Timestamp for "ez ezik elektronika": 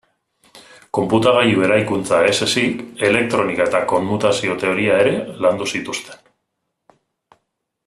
2.29-3.69